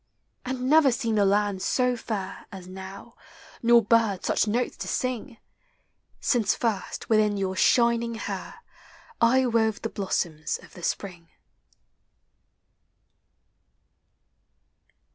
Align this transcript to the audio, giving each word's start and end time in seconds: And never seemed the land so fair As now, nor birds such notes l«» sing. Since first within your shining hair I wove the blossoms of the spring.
And 0.43 0.67
never 0.67 0.91
seemed 0.91 1.19
the 1.19 1.25
land 1.27 1.61
so 1.61 1.95
fair 1.95 2.47
As 2.51 2.67
now, 2.67 3.13
nor 3.61 3.83
birds 3.83 4.25
such 4.25 4.47
notes 4.47 4.83
l«» 4.83 4.87
sing. 4.87 5.37
Since 6.19 6.55
first 6.55 7.07
within 7.07 7.37
your 7.37 7.55
shining 7.55 8.15
hair 8.15 8.61
I 9.21 9.45
wove 9.45 9.83
the 9.83 9.89
blossoms 9.89 10.57
of 10.63 10.73
the 10.73 10.81
spring. 10.81 11.29